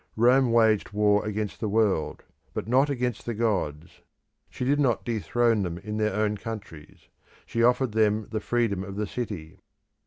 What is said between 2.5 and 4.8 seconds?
but not against the gods; she did